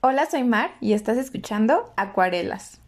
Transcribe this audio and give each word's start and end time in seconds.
Hola, 0.00 0.26
soy 0.30 0.44
Mar 0.44 0.72
y 0.82 0.92
estás 0.92 1.16
escuchando 1.16 1.94
Acuarelas. 1.96 2.78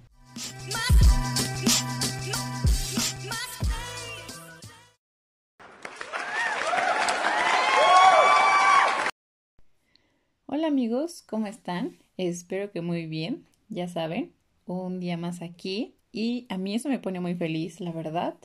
Hola 10.46 10.66
amigos, 10.66 11.22
¿cómo 11.26 11.46
están? 11.46 11.96
Espero 12.20 12.70
que 12.70 12.82
muy 12.82 13.06
bien, 13.06 13.46
ya 13.70 13.88
saben, 13.88 14.34
un 14.66 15.00
día 15.00 15.16
más 15.16 15.40
aquí 15.40 15.94
y 16.12 16.44
a 16.50 16.58
mí 16.58 16.74
eso 16.74 16.90
me 16.90 16.98
pone 16.98 17.18
muy 17.18 17.34
feliz, 17.34 17.80
la 17.80 17.92
verdad. 17.92 18.36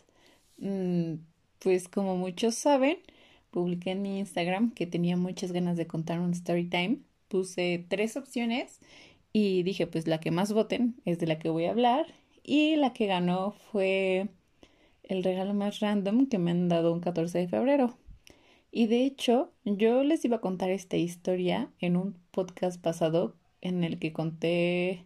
Mm, 0.59 1.15
pues 1.59 1.89
como 1.89 2.15
muchos 2.15 2.55
saben, 2.55 2.99
publiqué 3.51 3.91
en 3.91 4.01
mi 4.01 4.19
Instagram 4.19 4.71
que 4.71 4.87
tenía 4.87 5.17
muchas 5.17 5.51
ganas 5.51 5.75
de 5.75 5.87
contar 5.87 6.21
un 6.21 6.31
story 6.31 6.69
time 6.69 6.99
puse 7.27 7.85
tres 7.89 8.15
opciones 8.15 8.79
y 9.33 9.63
dije, 9.63 9.87
pues 9.87 10.07
la 10.07 10.21
que 10.21 10.31
más 10.31 10.53
voten 10.53 10.95
es 11.03 11.19
de 11.19 11.27
la 11.27 11.37
que 11.37 11.49
voy 11.49 11.65
a 11.65 11.71
hablar 11.71 12.05
y 12.43 12.77
la 12.77 12.93
que 12.93 13.07
ganó 13.07 13.51
fue 13.51 14.29
el 15.03 15.21
regalo 15.21 15.53
más 15.53 15.81
random 15.81 16.27
que 16.27 16.37
me 16.37 16.51
han 16.51 16.69
dado 16.69 16.93
un 16.93 17.01
14 17.01 17.39
de 17.39 17.49
febrero. 17.49 17.97
Y 18.71 18.87
de 18.87 19.05
hecho, 19.05 19.51
yo 19.65 20.01
les 20.03 20.23
iba 20.23 20.37
a 20.37 20.41
contar 20.41 20.69
esta 20.69 20.95
historia 20.95 21.69
en 21.81 21.97
un 21.97 22.15
podcast 22.31 22.81
pasado 22.81 23.35
en 23.67 23.83
el 23.83 23.99
que 23.99 24.13
conté 24.13 25.05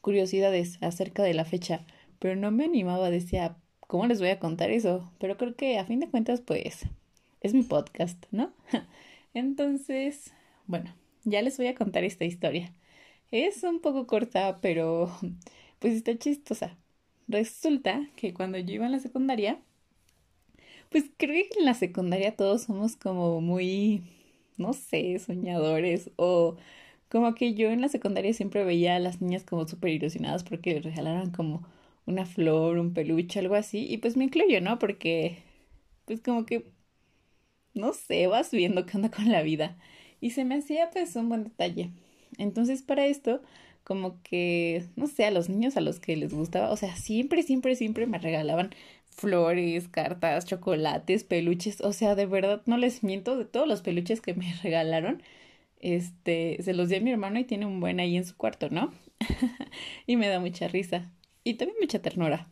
curiosidades 0.00 0.78
acerca 0.82 1.22
de 1.22 1.34
la 1.34 1.44
fecha, 1.44 1.86
pero 2.18 2.36
no 2.36 2.50
me 2.50 2.64
animaba, 2.64 3.10
decía, 3.10 3.56
¿cómo 3.80 4.06
les 4.06 4.20
voy 4.20 4.30
a 4.30 4.40
contar 4.40 4.70
eso? 4.70 5.12
Pero 5.18 5.36
creo 5.36 5.54
que 5.56 5.78
a 5.78 5.84
fin 5.84 6.00
de 6.00 6.10
cuentas, 6.10 6.40
pues, 6.40 6.86
es 7.40 7.54
mi 7.54 7.62
podcast, 7.62 8.24
¿no? 8.30 8.52
Entonces, 9.34 10.32
bueno, 10.66 10.94
ya 11.24 11.42
les 11.42 11.56
voy 11.56 11.68
a 11.68 11.74
contar 11.74 12.04
esta 12.04 12.24
historia. 12.24 12.72
Es 13.30 13.62
un 13.62 13.80
poco 13.80 14.06
corta, 14.06 14.60
pero 14.60 15.10
pues 15.78 15.94
está 15.94 16.16
chistosa. 16.18 16.76
Resulta 17.28 18.08
que 18.16 18.34
cuando 18.34 18.58
yo 18.58 18.74
iba 18.74 18.86
en 18.86 18.92
la 18.92 19.00
secundaria, 19.00 19.60
pues 20.90 21.04
creo 21.16 21.44
que 21.50 21.60
en 21.60 21.64
la 21.66 21.74
secundaria 21.74 22.36
todos 22.36 22.62
somos 22.62 22.96
como 22.96 23.40
muy, 23.40 24.02
no 24.58 24.72
sé, 24.72 25.18
soñadores 25.18 26.10
o 26.16 26.56
como 27.12 27.34
que 27.34 27.52
yo 27.52 27.70
en 27.70 27.82
la 27.82 27.88
secundaria 27.90 28.32
siempre 28.32 28.64
veía 28.64 28.96
a 28.96 28.98
las 28.98 29.20
niñas 29.20 29.44
como 29.44 29.68
súper 29.68 29.90
ilusionadas 29.90 30.44
porque 30.44 30.72
les 30.74 30.84
regalaron 30.84 31.30
como 31.30 31.62
una 32.06 32.24
flor, 32.24 32.78
un 32.78 32.94
peluche, 32.94 33.38
algo 33.38 33.54
así. 33.54 33.86
Y 33.86 33.98
pues 33.98 34.16
me 34.16 34.24
incluyo, 34.24 34.62
¿no? 34.62 34.78
Porque 34.78 35.42
pues 36.06 36.22
como 36.22 36.46
que, 36.46 36.72
no 37.74 37.92
sé, 37.92 38.26
vas 38.28 38.50
viendo 38.50 38.86
qué 38.86 38.96
onda 38.96 39.10
con 39.10 39.30
la 39.30 39.42
vida. 39.42 39.76
Y 40.22 40.30
se 40.30 40.44
me 40.46 40.54
hacía 40.56 40.88
pues 40.90 41.14
un 41.16 41.28
buen 41.28 41.44
detalle. 41.44 41.90
Entonces 42.38 42.82
para 42.82 43.04
esto, 43.06 43.42
como 43.84 44.22
que, 44.22 44.84
no 44.96 45.06
sé, 45.06 45.26
a 45.26 45.30
los 45.30 45.50
niños 45.50 45.76
a 45.76 45.82
los 45.82 46.00
que 46.00 46.16
les 46.16 46.32
gustaba, 46.32 46.70
o 46.70 46.76
sea, 46.78 46.96
siempre, 46.96 47.42
siempre, 47.42 47.76
siempre 47.76 48.06
me 48.06 48.18
regalaban 48.18 48.70
flores, 49.10 49.88
cartas, 49.88 50.46
chocolates, 50.46 51.24
peluches, 51.24 51.82
o 51.82 51.92
sea, 51.92 52.14
de 52.14 52.24
verdad 52.24 52.62
no 52.66 52.78
les 52.78 53.02
miento, 53.02 53.36
de 53.36 53.44
todos 53.44 53.68
los 53.68 53.82
peluches 53.82 54.22
que 54.22 54.32
me 54.34 54.54
regalaron, 54.62 55.22
este, 55.82 56.58
se 56.62 56.74
los 56.74 56.88
di 56.88 56.96
a 56.96 57.00
mi 57.00 57.10
hermano 57.10 57.38
y 57.38 57.44
tiene 57.44 57.66
un 57.66 57.80
buen 57.80 58.00
ahí 58.00 58.16
en 58.16 58.24
su 58.24 58.36
cuarto, 58.36 58.70
¿no? 58.70 58.92
y 60.06 60.16
me 60.16 60.28
da 60.28 60.40
mucha 60.40 60.68
risa 60.68 61.12
y 61.44 61.54
también 61.54 61.78
mucha 61.80 62.00
ternura. 62.00 62.48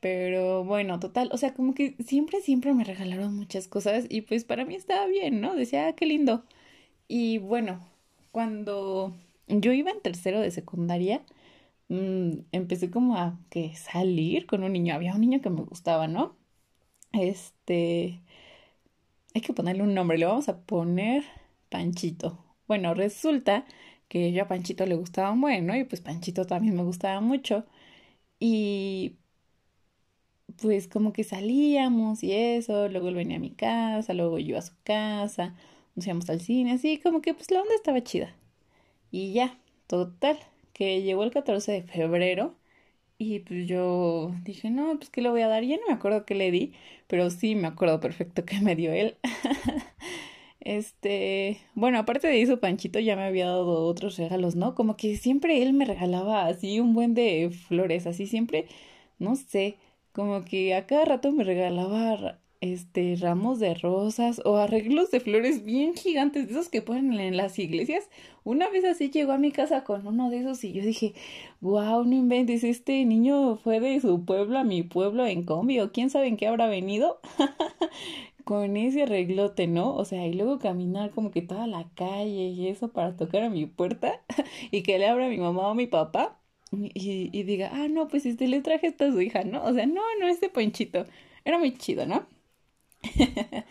Pero 0.00 0.64
bueno, 0.64 1.00
total, 1.00 1.30
o 1.32 1.38
sea, 1.38 1.54
como 1.54 1.74
que 1.74 1.96
siempre, 2.06 2.40
siempre 2.40 2.74
me 2.74 2.84
regalaron 2.84 3.34
muchas 3.34 3.66
cosas 3.68 4.06
y 4.08 4.20
pues 4.22 4.44
para 4.44 4.64
mí 4.64 4.74
estaba 4.74 5.06
bien, 5.06 5.40
¿no? 5.40 5.54
Decía, 5.56 5.88
ah, 5.88 5.94
qué 5.94 6.06
lindo. 6.06 6.44
Y 7.08 7.38
bueno, 7.38 7.80
cuando 8.32 9.14
yo 9.48 9.72
iba 9.72 9.90
en 9.90 10.02
tercero 10.02 10.40
de 10.40 10.50
secundaria, 10.50 11.22
mm, 11.88 12.40
empecé 12.52 12.90
como 12.90 13.16
a 13.16 13.38
salir 13.74 14.46
con 14.46 14.62
un 14.64 14.72
niño. 14.72 14.94
Había 14.94 15.14
un 15.14 15.20
niño 15.22 15.40
que 15.40 15.50
me 15.50 15.62
gustaba, 15.62 16.08
¿no? 16.08 16.36
Este, 17.12 18.22
hay 19.34 19.40
que 19.42 19.52
ponerle 19.54 19.82
un 19.82 19.94
nombre, 19.94 20.18
le 20.18 20.26
vamos 20.26 20.48
a 20.48 20.60
poner 20.62 21.24
Panchito. 21.76 22.38
Bueno, 22.66 22.94
resulta 22.94 23.64
que 24.08 24.32
yo 24.32 24.44
a 24.44 24.48
Panchito 24.48 24.86
le 24.86 24.96
gustaba 24.96 25.32
bueno 25.36 25.76
y 25.76 25.84
pues 25.84 26.00
Panchito 26.00 26.46
también 26.46 26.74
me 26.76 26.82
gustaba 26.84 27.20
mucho. 27.20 27.66
Y 28.40 29.16
pues 30.60 30.88
como 30.88 31.12
que 31.12 31.24
salíamos 31.24 32.22
y 32.22 32.32
eso, 32.32 32.88
luego 32.88 33.08
él 33.08 33.14
venía 33.14 33.36
a 33.36 33.40
mi 33.40 33.50
casa, 33.50 34.14
luego 34.14 34.38
yo 34.38 34.58
a 34.58 34.62
su 34.62 34.72
casa 34.84 35.54
nos 35.94 36.06
íbamos 36.06 36.28
al 36.30 36.40
cine, 36.40 36.72
así 36.72 36.98
como 36.98 37.20
que 37.22 37.34
pues 37.34 37.50
la 37.50 37.60
onda 37.62 37.74
estaba 37.74 38.02
chida. 38.02 38.34
Y 39.12 39.32
ya, 39.34 39.58
total, 39.88 40.38
que 40.74 41.02
llegó 41.02 41.24
el 41.24 41.32
14 41.32 41.72
de 41.72 41.82
febrero 41.84 42.56
y 43.18 43.40
pues 43.40 43.68
yo 43.68 44.32
dije, 44.44 44.70
no, 44.70 44.96
pues 44.98 45.10
que 45.10 45.22
le 45.22 45.30
voy 45.30 45.42
a 45.42 45.48
dar, 45.48 45.64
ya 45.64 45.76
no 45.78 45.84
me 45.88 45.94
acuerdo 45.94 46.26
qué 46.26 46.34
le 46.36 46.50
di, 46.52 46.74
pero 47.08 47.30
sí 47.30 47.56
me 47.56 47.68
acuerdo 47.68 48.00
perfecto 48.00 48.44
que 48.46 48.60
me 48.60 48.76
dio 48.76 48.92
él. 48.92 49.18
este, 50.66 51.60
bueno, 51.74 51.98
aparte 51.98 52.26
de 52.26 52.42
eso, 52.42 52.58
Panchito 52.58 52.98
ya 52.98 53.14
me 53.14 53.22
había 53.22 53.46
dado 53.46 53.84
otros 53.86 54.18
regalos, 54.18 54.56
¿no? 54.56 54.74
Como 54.74 54.96
que 54.96 55.16
siempre 55.16 55.62
él 55.62 55.72
me 55.72 55.84
regalaba 55.84 56.46
así 56.46 56.80
un 56.80 56.92
buen 56.92 57.14
de 57.14 57.50
flores, 57.68 58.06
así 58.08 58.26
siempre, 58.26 58.66
no 59.20 59.36
sé, 59.36 59.78
como 60.12 60.44
que 60.44 60.74
a 60.74 60.86
cada 60.86 61.04
rato 61.04 61.30
me 61.30 61.44
regalaba 61.44 62.40
este, 62.60 63.14
ramos 63.20 63.60
de 63.60 63.74
rosas 63.74 64.42
o 64.44 64.56
arreglos 64.56 65.12
de 65.12 65.20
flores 65.20 65.64
bien 65.64 65.94
gigantes, 65.94 66.46
de 66.46 66.52
esos 66.54 66.68
que 66.68 66.82
ponen 66.82 67.12
en 67.20 67.36
las 67.36 67.58
iglesias. 67.60 68.08
Una 68.42 68.68
vez 68.68 68.84
así 68.84 69.10
llegó 69.10 69.32
a 69.32 69.38
mi 69.38 69.52
casa 69.52 69.84
con 69.84 70.04
uno 70.06 70.30
de 70.30 70.38
esos 70.40 70.64
y 70.64 70.72
yo 70.72 70.82
dije, 70.82 71.14
wow, 71.60 72.04
no 72.04 72.14
inventes, 72.16 72.64
este 72.64 73.04
niño 73.04 73.56
fue 73.58 73.78
de 73.78 74.00
su 74.00 74.24
pueblo 74.24 74.58
a 74.58 74.64
mi 74.64 74.82
pueblo 74.82 75.26
en 75.26 75.44
combi 75.44 75.78
o 75.78 75.92
quién 75.92 76.10
sabe 76.10 76.26
en 76.26 76.36
qué 76.36 76.48
habrá 76.48 76.66
venido. 76.66 77.20
con 78.46 78.76
ese 78.76 79.02
arreglote, 79.02 79.66
¿no? 79.66 79.94
O 79.96 80.04
sea, 80.04 80.24
y 80.26 80.32
luego 80.34 80.60
caminar 80.60 81.10
como 81.10 81.32
que 81.32 81.42
toda 81.42 81.66
la 81.66 81.88
calle 81.96 82.48
y 82.50 82.68
eso 82.68 82.92
para 82.92 83.16
tocar 83.16 83.42
a 83.42 83.50
mi 83.50 83.66
puerta 83.66 84.22
y 84.70 84.84
que 84.84 84.98
le 85.00 85.08
abra 85.08 85.28
mi 85.28 85.38
mamá 85.38 85.68
o 85.68 85.74
mi 85.74 85.88
papá 85.88 86.38
y, 86.72 87.42
diga, 87.42 87.70
ah, 87.72 87.88
no, 87.88 88.06
pues 88.08 88.24
este 88.24 88.46
le 88.48 88.60
traje 88.62 88.86
esta 88.86 89.06
a 89.06 89.12
su 89.12 89.20
hija, 89.20 89.42
¿no? 89.44 89.64
O 89.64 89.72
sea, 89.74 89.86
no, 89.86 90.02
no, 90.20 90.28
este 90.28 90.48
ponchito. 90.48 91.06
Era 91.44 91.58
muy 91.58 91.76
chido, 91.76 92.06
¿no? 92.06 92.26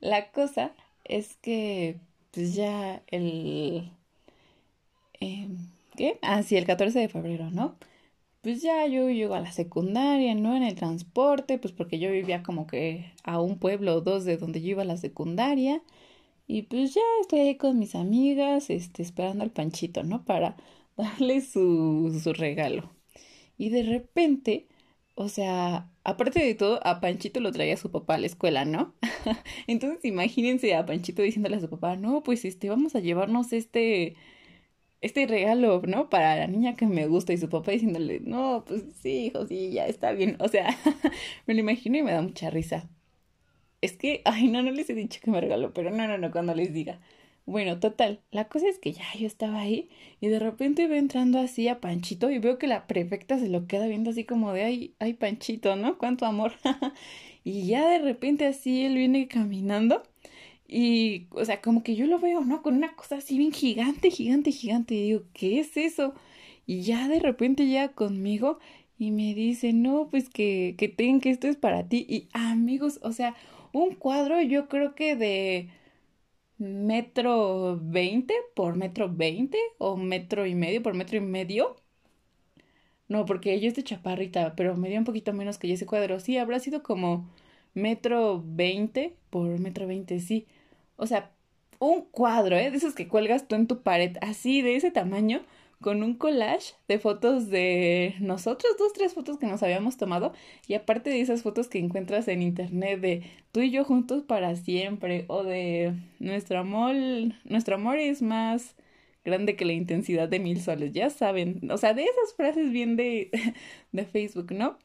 la 0.00 0.30
cosa 0.32 0.72
es 1.04 1.36
que, 1.36 1.98
pues 2.32 2.54
ya 2.54 3.02
el... 3.08 3.92
Eh, 5.20 5.48
¿Qué? 5.96 6.18
Ah, 6.22 6.42
sí, 6.42 6.56
el 6.56 6.64
14 6.66 6.98
de 7.00 7.08
febrero, 7.10 7.50
¿no? 7.50 7.76
Pues 8.42 8.60
ya 8.62 8.86
yo 8.86 9.08
llego 9.10 9.34
a 9.34 9.40
la 9.40 9.52
secundaria, 9.52 10.34
¿no? 10.34 10.56
En 10.56 10.64
el 10.64 10.74
transporte, 10.74 11.58
pues 11.58 11.72
porque 11.72 11.98
yo 12.00 12.10
vivía 12.10 12.42
como 12.42 12.66
que 12.66 13.12
a 13.22 13.40
un 13.40 13.58
pueblo 13.58 13.94
o 13.96 14.00
dos 14.00 14.24
de 14.24 14.36
donde 14.36 14.60
yo 14.60 14.70
iba 14.70 14.82
a 14.82 14.84
la 14.84 14.96
secundaria. 14.96 15.82
Y 16.48 16.62
pues 16.64 16.94
ya 16.94 17.02
estoy 17.22 17.40
ahí 17.40 17.56
con 17.56 17.78
mis 17.78 17.94
amigas, 17.96 18.70
este, 18.70 19.02
esperando 19.02 19.44
al 19.44 19.52
panchito, 19.52 20.04
¿no? 20.04 20.24
Para 20.24 20.56
darle 20.96 21.40
su, 21.42 22.18
su 22.22 22.32
regalo. 22.34 22.90
Y 23.58 23.70
de 23.70 23.84
repente, 23.84 24.68
o 25.14 25.28
sea, 25.28 25.90
aparte 26.04 26.44
de 26.44 26.54
todo, 26.54 26.80
a 26.86 27.00
Panchito 27.00 27.40
lo 27.40 27.52
traía 27.52 27.76
su 27.76 27.90
papá 27.90 28.14
a 28.16 28.18
la 28.18 28.26
escuela, 28.26 28.64
¿no? 28.64 28.94
Entonces 29.68 30.04
imagínense 30.04 30.74
a 30.74 30.86
Panchito 30.86 31.22
diciéndole 31.22 31.56
a 31.56 31.60
su 31.60 31.70
papá, 31.70 31.96
no, 31.96 32.22
pues 32.22 32.44
este, 32.44 32.68
vamos 32.70 32.94
a 32.96 33.00
llevarnos 33.00 33.52
este, 33.52 34.16
este 35.02 35.26
regalo, 35.26 35.82
¿no? 35.86 36.08
Para 36.08 36.36
la 36.36 36.46
niña 36.46 36.76
que 36.76 36.86
me 36.86 37.06
gusta 37.06 37.32
y 37.32 37.38
su 37.38 37.48
papá 37.48 37.72
diciéndole, 37.72 38.20
no, 38.20 38.64
pues 38.66 38.84
sí, 39.02 39.26
hijo, 39.26 39.46
sí, 39.46 39.72
ya 39.72 39.86
está 39.86 40.12
bien. 40.12 40.36
O 40.40 40.48
sea, 40.48 40.68
me 41.46 41.54
lo 41.54 41.60
imagino 41.60 41.98
y 41.98 42.02
me 42.02 42.12
da 42.12 42.22
mucha 42.22 42.50
risa. 42.50 42.88
Es 43.80 43.96
que, 43.96 44.22
ay, 44.24 44.48
no, 44.48 44.62
no 44.62 44.70
les 44.70 44.88
he 44.90 44.94
dicho 44.94 45.20
que 45.22 45.30
me 45.30 45.40
regaló, 45.40 45.72
pero 45.74 45.90
no, 45.90 46.06
no, 46.08 46.18
no, 46.18 46.30
cuando 46.30 46.54
les 46.54 46.72
diga. 46.72 47.00
Bueno, 47.44 47.80
total, 47.80 48.20
la 48.30 48.48
cosa 48.48 48.68
es 48.68 48.78
que 48.78 48.92
ya 48.92 49.02
yo 49.18 49.26
estaba 49.26 49.58
ahí 49.60 49.90
y 50.20 50.28
de 50.28 50.38
repente 50.38 50.86
veo 50.86 50.98
entrando 50.98 51.40
así 51.40 51.66
a 51.66 51.80
Panchito 51.80 52.30
y 52.30 52.38
veo 52.38 52.56
que 52.58 52.68
la 52.68 52.86
prefecta 52.86 53.38
se 53.38 53.48
lo 53.48 53.66
queda 53.66 53.88
viendo 53.88 54.10
así 54.10 54.24
como 54.24 54.52
de, 54.52 54.62
ay, 54.62 54.94
ay, 55.00 55.14
Panchito, 55.14 55.74
¿no? 55.74 55.98
Cuánto 55.98 56.24
amor. 56.26 56.52
y 57.44 57.66
ya 57.66 57.88
de 57.88 57.98
repente 57.98 58.46
así 58.46 58.84
él 58.84 58.94
viene 58.94 59.26
caminando 59.26 60.04
y, 60.72 61.28
o 61.30 61.44
sea, 61.44 61.60
como 61.60 61.82
que 61.82 61.94
yo 61.96 62.06
lo 62.06 62.18
veo, 62.18 62.42
¿no? 62.42 62.62
Con 62.62 62.76
una 62.76 62.94
cosa 62.96 63.16
así 63.16 63.38
bien 63.38 63.52
gigante, 63.52 64.10
gigante, 64.10 64.52
gigante. 64.52 64.94
Y 64.94 65.02
digo, 65.02 65.22
¿qué 65.34 65.60
es 65.60 65.76
eso? 65.76 66.14
Y 66.66 66.82
ya 66.82 67.08
de 67.08 67.20
repente 67.20 67.66
llega 67.66 67.88
conmigo 67.90 68.58
y 68.98 69.10
me 69.10 69.34
dice, 69.34 69.72
no, 69.72 70.08
pues 70.10 70.28
que, 70.30 70.74
que 70.78 70.88
ten, 70.88 71.20
que 71.20 71.30
esto 71.30 71.48
es 71.48 71.56
para 71.56 71.88
ti. 71.88 72.06
Y 72.08 72.28
amigos, 72.32 73.00
o 73.02 73.12
sea, 73.12 73.34
un 73.72 73.94
cuadro 73.94 74.40
yo 74.42 74.68
creo 74.68 74.94
que 74.94 75.16
de 75.16 75.68
metro 76.58 77.78
veinte 77.82 78.34
por 78.54 78.76
metro 78.76 79.12
veinte 79.12 79.58
o 79.78 79.96
metro 79.96 80.46
y 80.46 80.54
medio 80.54 80.82
por 80.82 80.94
metro 80.94 81.16
y 81.18 81.20
medio. 81.20 81.76
No, 83.08 83.26
porque 83.26 83.52
ella 83.54 83.68
es 83.68 83.74
de 83.74 83.82
chaparrita, 83.84 84.54
pero 84.56 84.76
me 84.76 84.88
dio 84.88 84.98
un 84.98 85.04
poquito 85.04 85.32
menos 85.32 85.58
que 85.58 85.72
ese 85.72 85.86
cuadro. 85.86 86.20
Sí, 86.20 86.38
habrá 86.38 86.58
sido 86.60 86.82
como 86.82 87.28
metro 87.74 88.42
veinte 88.44 89.14
por 89.30 89.58
metro 89.60 89.86
veinte, 89.86 90.20
sí. 90.20 90.46
O 90.96 91.06
sea, 91.06 91.32
un 91.78 92.02
cuadro, 92.02 92.56
¿eh? 92.56 92.70
De 92.70 92.76
esos 92.76 92.94
que 92.94 93.08
cuelgas 93.08 93.48
tú 93.48 93.56
en 93.56 93.66
tu 93.66 93.82
pared, 93.82 94.16
así, 94.20 94.62
de 94.62 94.76
ese 94.76 94.90
tamaño 94.90 95.42
con 95.82 96.02
un 96.02 96.14
collage 96.14 96.74
de 96.88 96.98
fotos 96.98 97.50
de 97.50 98.14
nosotros, 98.20 98.72
dos, 98.78 98.92
tres 98.94 99.12
fotos 99.14 99.36
que 99.38 99.46
nos 99.46 99.62
habíamos 99.62 99.98
tomado 99.98 100.32
y 100.66 100.74
aparte 100.74 101.10
de 101.10 101.20
esas 101.20 101.42
fotos 101.42 101.68
que 101.68 101.78
encuentras 101.78 102.28
en 102.28 102.40
internet 102.40 103.00
de 103.00 103.24
tú 103.50 103.60
y 103.60 103.70
yo 103.70 103.84
juntos 103.84 104.22
para 104.22 104.56
siempre 104.56 105.24
o 105.28 105.42
de 105.42 105.94
nuestro 106.20 106.60
amor, 106.60 106.94
nuestro 107.44 107.74
amor 107.74 107.98
es 107.98 108.22
más 108.22 108.76
grande 109.24 109.56
que 109.56 109.64
la 109.64 109.72
intensidad 109.74 110.28
de 110.28 110.40
mil 110.40 110.60
soles, 110.60 110.92
ya 110.92 111.10
saben, 111.10 111.70
o 111.70 111.76
sea, 111.78 111.94
de 111.94 112.04
esas 112.04 112.34
frases 112.36 112.70
bien 112.72 112.96
de, 112.96 113.30
de 113.92 114.04
Facebook, 114.04 114.52
¿no? 114.52 114.78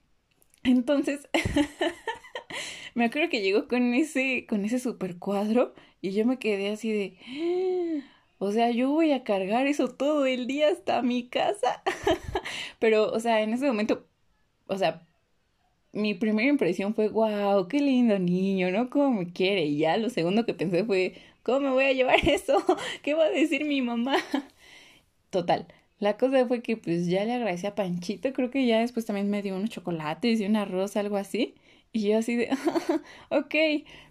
Entonces, 0.63 1.27
me 2.97 3.05
acuerdo 3.05 3.29
que 3.29 3.41
llegó 3.43 3.67
con 3.67 3.93
ese, 3.93 4.47
con 4.49 4.65
ese 4.65 4.79
super 4.79 5.19
cuadro 5.19 5.75
y 6.01 6.11
yo 6.11 6.25
me 6.25 6.39
quedé 6.39 6.71
así 6.71 6.91
de... 6.91 8.03
O 8.39 8.51
sea, 8.51 8.71
yo 8.71 8.89
voy 8.89 9.11
a 9.11 9.23
cargar 9.23 9.67
eso 9.67 9.89
todo 9.89 10.25
el 10.25 10.47
día 10.47 10.69
hasta 10.69 11.03
mi 11.03 11.27
casa. 11.27 11.83
Pero, 12.79 13.11
o 13.11 13.19
sea, 13.19 13.41
en 13.41 13.53
ese 13.53 13.67
momento, 13.67 14.07
o 14.67 14.77
sea, 14.77 15.07
mi 15.93 16.15
primera 16.15 16.49
impresión 16.49 16.95
fue, 16.95 17.09
wow, 17.09 17.67
qué 17.67 17.81
lindo 17.81 18.17
niño, 18.19 18.71
¿no? 18.71 18.89
¿Cómo 18.89 19.11
me 19.11 19.31
quiere? 19.31 19.65
Y 19.65 19.77
ya 19.79 19.97
lo 19.97 20.09
segundo 20.09 20.45
que 20.45 20.55
pensé 20.55 20.83
fue, 20.83 21.15
¿cómo 21.43 21.59
me 21.61 21.69
voy 21.71 21.85
a 21.85 21.93
llevar 21.93 22.17
eso? 22.27 22.63
¿Qué 23.03 23.13
va 23.13 23.25
a 23.25 23.29
decir 23.29 23.65
mi 23.65 23.81
mamá? 23.83 24.17
Total. 25.29 25.67
La 25.99 26.17
cosa 26.17 26.47
fue 26.47 26.63
que 26.63 26.77
pues 26.77 27.07
ya 27.07 27.25
le 27.25 27.33
agradecí 27.33 27.67
a 27.67 27.75
Panchito, 27.75 28.33
creo 28.33 28.51
que 28.51 28.65
ya 28.65 28.79
después 28.79 29.05
también 29.05 29.29
me 29.29 29.43
dio 29.43 29.55
unos 29.55 29.69
chocolates 29.69 30.39
y 30.41 30.45
un 30.47 30.55
arroz, 30.55 30.97
algo 30.97 31.17
así. 31.17 31.55
Y 31.93 32.09
yo 32.09 32.17
así 32.17 32.35
de, 32.35 32.49
ok, 33.29 33.55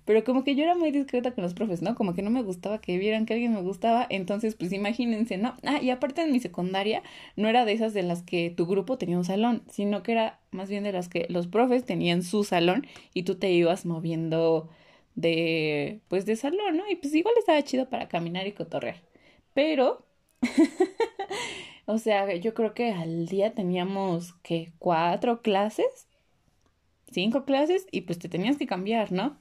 pero 0.05 0.25
como 0.25 0.45
que 0.45 0.55
yo 0.55 0.65
era 0.65 0.75
muy 0.75 0.91
discreta 0.91 1.33
con 1.33 1.45
los 1.45 1.55
profes, 1.55 1.83
¿no? 1.83 1.95
Como 1.95 2.15
que 2.15 2.23
no 2.23 2.31
me 2.31 2.43
gustaba 2.43 2.81
que 2.81 2.99
vieran 2.99 3.27
que 3.27 3.35
alguien 3.35 3.55
me 3.55 3.61
gustaba, 3.63 4.07
entonces 4.11 4.55
pues 4.55 4.73
imagínense, 4.73 5.37
¿no? 5.37 5.55
Ah, 5.65 5.81
y 5.83 5.91
aparte 5.91 6.23
en 6.23 6.33
mi 6.33 6.41
secundaria 6.41 7.03
no 7.37 7.49
era 7.49 7.65
de 7.65 7.73
esas 7.73 7.95
de 7.95 8.03
las 8.03 8.23
que 8.23 8.51
tu 8.51 8.67
grupo 8.67 8.99
tenía 8.99 9.19
un 9.19 9.25
salón, 9.25 9.63
sino 9.71 10.03
que 10.03 10.13
era 10.13 10.41
más 10.51 10.69
bien 10.71 10.85
de 10.85 10.93
las 10.93 11.09
que 11.09 11.27
los 11.29 11.47
profes 11.49 11.85
tenían 11.85 12.23
su 12.23 12.45
salón 12.45 12.87
y 13.15 13.23
tú 13.25 13.37
te 13.37 13.51
ibas 13.53 13.85
moviendo 13.87 14.69
de, 15.15 16.01
pues 16.09 16.27
de 16.27 16.37
salón, 16.37 16.77
¿no? 16.77 16.89
Y 16.91 16.97
pues 16.97 17.15
igual 17.15 17.35
estaba 17.39 17.63
chido 17.63 17.89
para 17.89 18.09
caminar 18.09 18.47
y 18.47 18.53
cotorrear. 18.53 19.03
Pero, 19.55 20.07
o 21.87 21.99
sea, 21.99 22.35
yo 22.37 22.55
creo 22.55 22.75
que 22.75 22.93
al 22.93 23.27
día 23.27 23.55
teníamos 23.55 24.35
que 24.43 24.73
cuatro 24.79 25.43
clases 25.43 26.09
cinco 27.17 27.47
clases 27.47 27.87
y 27.91 28.03
pues 28.03 28.19
te 28.19 28.29
tenías 28.29 28.59
que 28.59 28.67
cambiar, 28.67 29.11
¿no? 29.11 29.39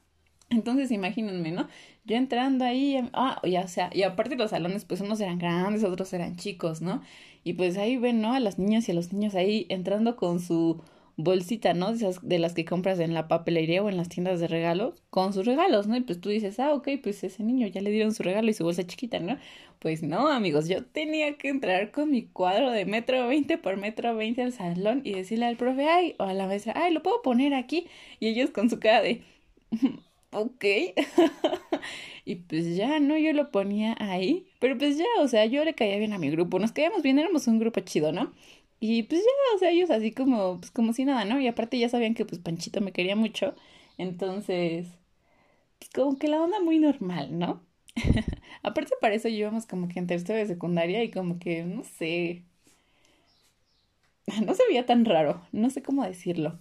Entonces 0.50 0.92
imagínense, 0.92 1.51
¿no? 1.51 1.68
Yo 2.06 2.16
entrando 2.16 2.63
ahí, 2.63 2.98
ah, 3.12 3.42
ya 3.44 3.68
sea, 3.68 3.89
y 3.94 4.04
aparte 4.04 4.38
los 4.38 4.51
salones, 4.51 4.86
pues 4.86 5.01
unos 5.01 5.19
eran 5.19 5.39
grandes, 5.39 5.83
otros 5.83 6.13
eran 6.13 6.38
chicos, 6.38 6.81
¿no? 6.81 7.01
Y 7.44 7.54
pues 7.54 7.77
ahí 7.77 7.98
ven, 7.98 8.22
¿no? 8.22 8.33
A 8.33 8.39
las 8.39 8.57
niñas 8.60 8.88
y 8.88 8.94
a 8.94 8.95
los 8.95 9.12
niños 9.12 9.36
ahí 9.36 9.66
entrando 9.68 10.16
con 10.16 10.39
su 10.39 10.81
bolsita, 11.17 11.73
¿no? 11.73 11.91
De, 11.91 11.97
esas, 11.97 12.19
de 12.27 12.39
las 12.39 12.53
que 12.53 12.65
compras 12.65 13.00
en 13.00 13.13
la 13.13 13.27
papelería 13.27 13.81
o 13.83 13.89
en 13.89 13.97
las 13.97 14.09
tiendas 14.09 14.39
de 14.39 14.47
regalos, 14.47 15.01
con 15.09 15.33
sus 15.33 15.45
regalos, 15.45 15.88
¿no? 15.88 15.95
Y 15.95 16.01
pues 16.01 16.19
tú 16.19 16.29
dices, 16.29 16.59
ah, 16.59 16.73
ok, 16.73 16.89
pues 17.01 17.23
ese 17.23 17.44
niño 17.44 17.67
ya 17.67 17.81
le 17.81 17.91
dieron 17.91 18.13
su 18.13 18.23
regalo 18.23 18.50
y 18.50 18.53
su 18.53 18.63
bolsa 18.63 18.85
chiquita, 18.85 19.19
¿no? 19.19 19.38
Pues 19.79 20.03
no, 20.03 20.27
amigos, 20.29 20.67
yo 20.67 20.83
tenía 20.85 21.38
que 21.38 21.50
entrar 21.50 21.91
con 21.91 22.12
mi 22.12 22.27
cuadro 22.27 22.71
de 22.71 22.85
metro 22.85 23.27
veinte 23.27 23.57
por 23.57 23.77
metro 23.77 24.15
veinte 24.15 24.41
al 24.41 24.51
salón 24.53 25.01
y 25.03 25.13
decirle 25.13 25.45
al 25.45 25.57
profe, 25.57 25.88
ay, 25.88 26.15
o 26.19 26.23
a 26.23 26.33
la 26.33 26.47
maestra, 26.47 26.73
ay, 26.75 26.94
lo 26.94 27.03
puedo 27.03 27.21
poner 27.21 27.53
aquí. 27.53 27.88
Y 28.19 28.27
ellos 28.27 28.50
con 28.51 28.69
su 28.69 28.79
cara 28.79 29.01
de, 29.01 29.21
ok. 30.31 30.65
y 32.25 32.35
pues 32.35 32.75
ya, 32.75 33.00
¿no? 33.00 33.17
Yo 33.17 33.33
lo 33.33 33.51
ponía 33.51 33.95
ahí, 34.00 34.47
pero 34.59 34.77
pues 34.77 34.97
ya, 34.97 35.06
o 35.19 35.27
sea, 35.27 35.45
yo 35.45 35.63
le 35.63 35.75
caía 35.75 35.97
bien 35.97 36.13
a 36.13 36.17
mi 36.17 36.29
grupo, 36.29 36.59
nos 36.59 36.71
caíamos 36.71 37.01
bien, 37.03 37.19
éramos 37.19 37.47
un 37.47 37.59
grupo 37.59 37.79
chido, 37.81 38.12
¿no? 38.12 38.33
Y 38.80 39.04
pues 39.04 39.22
ya, 39.22 39.56
o 39.56 39.60
sea, 39.60 39.72
ellos 39.72 39.89
así 39.89 40.12
como, 40.12 40.60
pues 40.60 40.72
como 40.72 40.94
si 40.94 41.06
nada, 41.06 41.25
¿no? 41.25 41.39
Y 41.39 41.48
aparte 41.48 41.80
ya 41.80 41.89
sabían 41.89 42.13
que 42.13 42.25
pues 42.25 42.42
Panchito 42.42 42.81
me 42.81 42.92
quería 42.94 43.16
mucho. 43.16 43.56
Entonces, 43.98 44.88
pues 45.80 45.92
como 45.92 46.18
que 46.19 46.27
la 46.27 46.42
onda 46.44 46.60
muy 46.62 46.80
normal, 46.80 47.38
¿no? 47.39 47.63
aparte 48.63 48.94
para 49.01 49.16
eso 49.16 49.27
íbamos 49.30 49.66
como 49.68 49.88
que 49.89 50.00
en 50.00 50.07
tercero 50.07 50.39
de 50.39 50.48
secundaria 50.48 51.04
y 51.04 51.12
como 51.12 51.39
que, 51.39 51.63
no 51.63 51.83
sé, 51.83 52.44
no 54.45 54.54
se 54.54 54.63
veía 54.68 54.86
tan 54.86 55.06
raro, 55.06 55.42
no 55.51 55.69
sé 55.69 55.81
cómo 55.81 56.04
decirlo. 56.04 56.60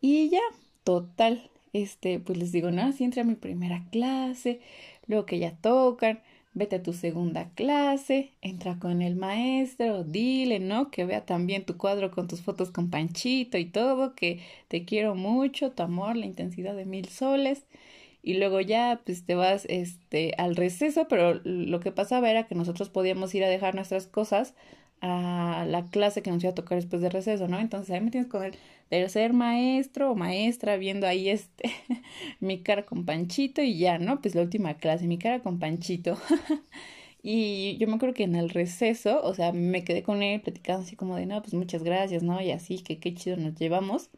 Y 0.00 0.28
ya, 0.30 0.40
total, 0.84 1.50
este, 1.72 2.20
pues 2.20 2.38
les 2.38 2.52
digo, 2.52 2.70
no, 2.70 2.82
así 2.82 3.04
entré 3.04 3.22
a 3.22 3.24
mi 3.24 3.34
primera 3.36 3.84
clase, 3.90 4.60
luego 5.06 5.26
que 5.26 5.38
ya 5.38 5.56
tocan, 5.56 6.20
vete 6.54 6.76
a 6.76 6.82
tu 6.82 6.92
segunda 6.92 7.50
clase, 7.54 8.32
entra 8.40 8.78
con 8.78 9.02
el 9.02 9.16
maestro, 9.16 10.04
dile, 10.04 10.60
¿no? 10.60 10.90
Que 10.90 11.04
vea 11.04 11.26
también 11.26 11.64
tu 11.64 11.76
cuadro 11.76 12.10
con 12.10 12.28
tus 12.28 12.42
fotos 12.42 12.70
con 12.70 12.90
Panchito 12.90 13.58
y 13.58 13.66
todo, 13.66 14.14
que 14.14 14.40
te 14.68 14.84
quiero 14.84 15.14
mucho, 15.16 15.72
tu 15.72 15.82
amor, 15.82 16.16
la 16.16 16.26
intensidad 16.26 16.76
de 16.76 16.84
mil 16.86 17.08
soles. 17.08 17.66
Y 18.22 18.34
luego 18.34 18.60
ya, 18.60 19.02
pues 19.04 19.26
te 19.26 19.34
vas 19.34 19.66
este, 19.68 20.32
al 20.38 20.56
receso, 20.56 21.08
pero 21.08 21.34
lo 21.44 21.80
que 21.80 21.92
pasaba 21.92 22.30
era 22.30 22.46
que 22.46 22.54
nosotros 22.54 22.88
podíamos 22.88 23.34
ir 23.34 23.44
a 23.44 23.48
dejar 23.48 23.74
nuestras 23.74 24.06
cosas 24.06 24.54
a 25.02 25.66
la 25.68 25.84
clase 25.84 26.22
que 26.22 26.30
nos 26.30 26.42
iba 26.42 26.52
a 26.52 26.54
tocar 26.54 26.76
después 26.76 27.02
de 27.02 27.10
receso, 27.10 27.48
¿no? 27.48 27.58
Entonces 27.58 27.94
ahí 27.94 28.00
me 28.00 28.10
tienes 28.10 28.30
con 28.30 28.50
el 28.90 29.02
tercer 29.02 29.32
maestro 29.32 30.10
o 30.12 30.14
maestra 30.14 30.76
viendo 30.76 31.06
ahí 31.06 31.28
este 31.28 31.70
mi 32.40 32.62
cara 32.62 32.84
con 32.86 33.04
Panchito 33.04 33.62
y 33.62 33.78
ya, 33.78 33.98
¿no? 33.98 34.20
Pues 34.20 34.34
la 34.34 34.42
última 34.42 34.74
clase, 34.74 35.06
mi 35.06 35.18
cara 35.18 35.40
con 35.42 35.58
Panchito. 35.58 36.16
y 37.22 37.76
yo 37.78 37.86
me 37.88 37.94
acuerdo 37.94 38.14
que 38.14 38.24
en 38.24 38.36
el 38.36 38.50
receso, 38.50 39.22
o 39.22 39.34
sea, 39.34 39.52
me 39.52 39.84
quedé 39.84 40.02
con 40.02 40.22
él 40.22 40.40
platicando 40.42 40.82
así 40.84 40.96
como 40.96 41.16
de, 41.16 41.26
no, 41.26 41.40
pues 41.42 41.54
muchas 41.54 41.82
gracias, 41.82 42.22
¿no? 42.22 42.40
Y 42.42 42.50
así, 42.52 42.78
que 42.82 42.98
qué 43.00 43.14
chido 43.14 43.36
nos 43.36 43.54
llevamos. 43.56 44.10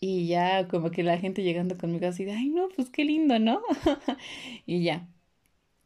Y 0.00 0.26
ya 0.28 0.68
como 0.68 0.90
que 0.90 1.02
la 1.04 1.18
gente 1.18 1.42
llegando 1.42 1.78
conmigo 1.78 2.06
así 2.08 2.24
de, 2.24 2.32
ay, 2.32 2.48
no, 2.50 2.68
pues 2.74 2.90
qué 2.90 3.04
lindo, 3.04 3.38
¿no? 3.38 3.62
y 4.66 4.82
ya. 4.84 5.08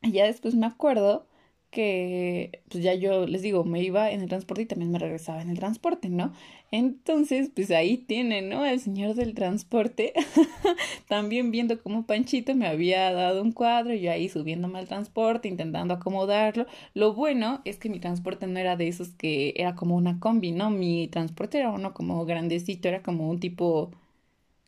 Y 0.02 0.12
ya 0.12 0.26
después 0.26 0.54
me 0.54 0.66
acuerdo 0.66 1.26
que 1.76 2.62
pues 2.70 2.82
ya 2.82 2.94
yo 2.94 3.26
les 3.26 3.42
digo, 3.42 3.62
me 3.64 3.82
iba 3.82 4.10
en 4.10 4.22
el 4.22 4.28
transporte 4.30 4.62
y 4.62 4.66
también 4.66 4.90
me 4.90 4.98
regresaba 4.98 5.42
en 5.42 5.50
el 5.50 5.58
transporte, 5.58 6.08
¿no? 6.08 6.32
Entonces, 6.70 7.50
pues 7.54 7.70
ahí 7.70 7.98
tiene, 7.98 8.40
¿no? 8.40 8.64
El 8.64 8.80
señor 8.80 9.14
del 9.14 9.34
transporte, 9.34 10.14
también 11.08 11.50
viendo 11.50 11.82
cómo 11.82 12.06
Panchito 12.06 12.54
me 12.54 12.66
había 12.66 13.12
dado 13.12 13.42
un 13.42 13.52
cuadro, 13.52 13.92
yo 13.94 14.10
ahí 14.10 14.30
subiéndome 14.30 14.78
al 14.78 14.88
transporte, 14.88 15.48
intentando 15.48 15.92
acomodarlo. 15.94 16.66
Lo 16.94 17.12
bueno 17.12 17.60
es 17.66 17.76
que 17.78 17.90
mi 17.90 18.00
transporte 18.00 18.46
no 18.46 18.58
era 18.58 18.76
de 18.76 18.88
esos 18.88 19.10
que 19.10 19.52
era 19.56 19.74
como 19.74 19.96
una 19.96 20.18
combi, 20.18 20.52
¿no? 20.52 20.70
Mi 20.70 21.08
transporte 21.08 21.58
era 21.58 21.70
uno 21.70 21.92
como 21.92 22.24
grandecito, 22.24 22.88
era 22.88 23.02
como 23.02 23.28
un 23.28 23.38
tipo 23.38 23.90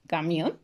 camión. 0.09 0.59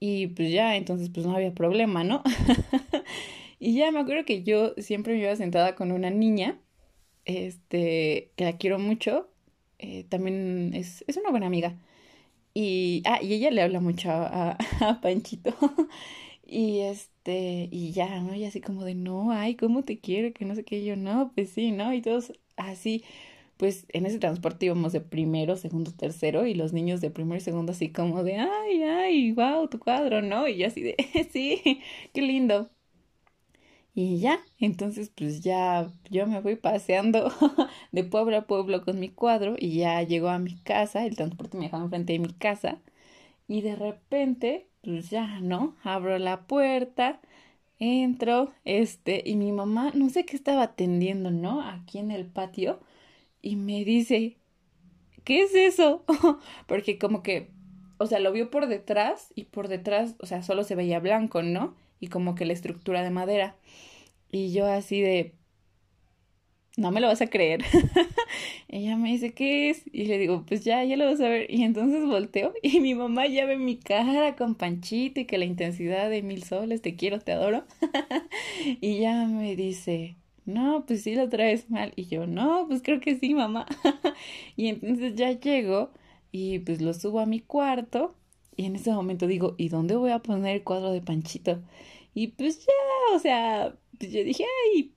Y 0.00 0.28
pues 0.28 0.52
ya, 0.52 0.76
entonces 0.76 1.10
pues 1.10 1.26
no 1.26 1.36
había 1.36 1.54
problema, 1.54 2.04
¿no? 2.04 2.22
Y 3.64 3.74
ya 3.74 3.92
me 3.92 4.00
acuerdo 4.00 4.24
que 4.24 4.42
yo 4.42 4.74
siempre 4.76 5.14
me 5.14 5.20
iba 5.20 5.36
sentada 5.36 5.76
con 5.76 5.92
una 5.92 6.10
niña, 6.10 6.60
este, 7.24 8.32
que 8.34 8.44
la 8.44 8.56
quiero 8.58 8.80
mucho, 8.80 9.28
eh, 9.78 10.04
también 10.08 10.72
es, 10.74 11.04
es, 11.06 11.16
una 11.16 11.30
buena 11.30 11.46
amiga. 11.46 11.78
Y, 12.54 13.04
ah, 13.06 13.20
y 13.22 13.34
ella 13.34 13.52
le 13.52 13.62
habla 13.62 13.78
mucho 13.80 14.10
a, 14.10 14.58
a, 14.80 15.00
Panchito. 15.00 15.54
y 16.44 16.80
este, 16.80 17.68
y 17.70 17.92
ya, 17.92 18.20
¿no? 18.20 18.34
Y 18.34 18.44
así 18.46 18.60
como 18.60 18.84
de, 18.84 18.96
no, 18.96 19.30
ay, 19.30 19.54
¿cómo 19.54 19.84
te 19.84 20.00
quiero? 20.00 20.32
Que 20.34 20.44
no 20.44 20.56
sé 20.56 20.64
qué, 20.64 20.84
yo, 20.84 20.96
no, 20.96 21.32
pues 21.34 21.50
sí, 21.50 21.70
¿no? 21.70 21.94
Y 21.94 22.02
todos 22.02 22.32
así, 22.56 23.04
pues 23.58 23.86
en 23.90 24.06
ese 24.06 24.18
transporte 24.18 24.66
íbamos 24.66 24.92
de 24.92 25.00
primero, 25.02 25.56
segundo, 25.56 25.92
tercero, 25.92 26.46
y 26.48 26.54
los 26.54 26.72
niños 26.72 27.00
de 27.00 27.10
primero 27.10 27.38
y 27.38 27.40
segundo 27.42 27.72
así 27.72 27.90
como 27.92 28.24
de, 28.24 28.38
ay, 28.38 28.82
ay, 28.82 29.32
wow, 29.32 29.68
tu 29.68 29.78
cuadro, 29.78 30.20
¿no? 30.20 30.48
Y 30.48 30.58
yo 30.58 30.66
así 30.66 30.82
de, 30.82 30.96
sí, 31.32 31.80
qué 32.12 32.22
lindo. 32.22 32.68
Y 33.94 34.20
ya, 34.20 34.40
entonces 34.58 35.10
pues 35.14 35.42
ya 35.42 35.90
yo 36.10 36.26
me 36.26 36.40
voy 36.40 36.56
paseando 36.56 37.30
de 37.92 38.04
pueblo 38.04 38.36
a 38.38 38.46
pueblo 38.46 38.82
con 38.84 38.98
mi 38.98 39.10
cuadro 39.10 39.54
y 39.58 39.76
ya 39.78 40.02
llego 40.02 40.28
a 40.30 40.38
mi 40.38 40.56
casa, 40.60 41.04
el 41.04 41.16
transporte 41.16 41.58
me 41.58 41.64
dejaba 41.64 41.84
enfrente 41.84 42.14
de 42.14 42.18
mi 42.20 42.32
casa 42.32 42.80
y 43.48 43.62
de 43.62 43.76
repente 43.76 44.68
pues 44.82 45.10
ya, 45.10 45.40
¿no? 45.40 45.76
Abro 45.84 46.18
la 46.18 46.46
puerta, 46.46 47.20
entro, 47.80 48.52
este, 48.64 49.22
y 49.26 49.36
mi 49.36 49.52
mamá 49.52 49.92
no 49.94 50.10
sé 50.10 50.24
qué 50.26 50.36
estaba 50.36 50.64
atendiendo, 50.64 51.30
¿no? 51.30 51.62
Aquí 51.62 51.98
en 51.98 52.10
el 52.12 52.26
patio 52.26 52.80
y 53.42 53.56
me 53.56 53.84
dice, 53.84 54.38
¿qué 55.24 55.42
es 55.42 55.54
eso? 55.54 56.04
Porque 56.66 56.98
como 56.98 57.22
que, 57.22 57.50
o 57.98 58.06
sea, 58.06 58.20
lo 58.20 58.32
vio 58.32 58.50
por 58.50 58.66
detrás 58.68 59.32
y 59.34 59.44
por 59.44 59.68
detrás, 59.68 60.16
o 60.20 60.26
sea, 60.26 60.42
solo 60.42 60.64
se 60.64 60.74
veía 60.76 61.00
blanco, 61.00 61.42
¿no? 61.42 61.74
Y 62.02 62.08
como 62.08 62.34
que 62.34 62.44
la 62.44 62.52
estructura 62.52 63.02
de 63.04 63.10
madera. 63.10 63.54
Y 64.32 64.52
yo 64.52 64.66
así 64.66 65.00
de, 65.00 65.34
no 66.76 66.90
me 66.90 67.00
lo 67.00 67.06
vas 67.06 67.22
a 67.22 67.28
creer. 67.28 67.62
Ella 68.68 68.96
me 68.96 69.10
dice, 69.10 69.34
¿qué 69.34 69.70
es? 69.70 69.84
Y 69.92 70.06
le 70.06 70.18
digo, 70.18 70.44
pues 70.44 70.64
ya, 70.64 70.82
ya 70.82 70.96
lo 70.96 71.04
vas 71.06 71.20
a 71.20 71.28
ver. 71.28 71.48
Y 71.48 71.62
entonces 71.62 72.04
volteo 72.04 72.54
y 72.60 72.80
mi 72.80 72.96
mamá 72.96 73.28
ya 73.28 73.46
ve 73.46 73.56
mi 73.56 73.76
cara 73.76 74.34
con 74.34 74.56
Panchito 74.56 75.20
y 75.20 75.26
que 75.26 75.38
la 75.38 75.44
intensidad 75.44 76.10
de 76.10 76.22
mil 76.22 76.42
soles, 76.42 76.82
te 76.82 76.96
quiero, 76.96 77.20
te 77.20 77.30
adoro. 77.30 77.64
y 78.80 78.98
ya 78.98 79.24
me 79.26 79.54
dice, 79.54 80.16
no, 80.44 80.84
pues 80.84 81.04
sí 81.04 81.14
lo 81.14 81.28
traes 81.28 81.70
mal. 81.70 81.92
Y 81.94 82.06
yo, 82.06 82.26
no, 82.26 82.66
pues 82.66 82.82
creo 82.82 82.98
que 82.98 83.16
sí, 83.16 83.32
mamá. 83.32 83.66
y 84.56 84.66
entonces 84.66 85.14
ya 85.14 85.30
llego 85.38 85.92
y 86.32 86.58
pues 86.58 86.82
lo 86.82 86.94
subo 86.94 87.20
a 87.20 87.26
mi 87.26 87.38
cuarto. 87.38 88.16
Y 88.56 88.66
en 88.66 88.76
ese 88.76 88.92
momento 88.92 89.26
digo, 89.26 89.54
¿y 89.58 89.68
dónde 89.68 89.96
voy 89.96 90.10
a 90.10 90.20
poner 90.20 90.56
el 90.56 90.64
cuadro 90.64 90.92
de 90.92 91.00
Panchito? 91.00 91.62
Y 92.14 92.28
pues 92.28 92.60
ya, 92.66 93.16
o 93.16 93.18
sea, 93.18 93.76
pues 93.98 94.12
yo 94.12 94.22
dije, 94.24 94.44
ay, 94.74 94.92